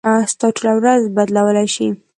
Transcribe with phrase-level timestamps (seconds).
[0.31, 1.87] ستا ټوله ورځ بدلولی شي.